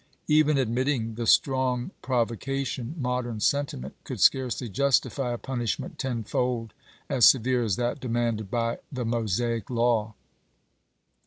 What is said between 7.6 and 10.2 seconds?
as that demanded by the Mosaic law.